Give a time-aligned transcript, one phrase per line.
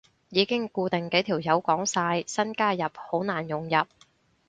[0.29, 3.85] 已經固定幾條友講晒，新加入好難融入